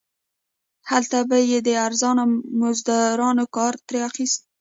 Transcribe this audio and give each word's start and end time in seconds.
هلته 0.89 1.17
به 1.29 1.37
یې 1.51 1.59
د 1.67 1.69
ارزانه 1.85 2.23
مزدورانو 2.59 3.45
کار 3.55 3.73
ترې 3.87 3.99
اخیست. 4.09 4.41